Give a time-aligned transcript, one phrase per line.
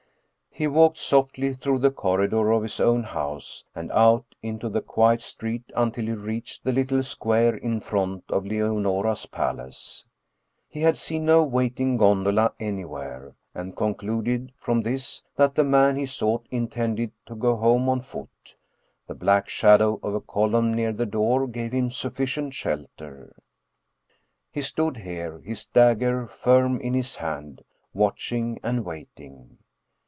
[0.53, 5.21] He walked softly through the corridor of his own house and out into the quiet
[5.21, 10.03] street until he reached the little square in front of Leonora's palace.
[10.67, 15.95] He had seen no wait ing gondola anywhere, and concluded from this that the man
[15.95, 18.57] he sought intended to go home on foot.
[19.07, 23.37] The black shadow of a column near the door gave him sufficient shelter.
[24.51, 27.63] He stood here, his dagger firm in his hand,
[27.93, 29.57] watching and waiting.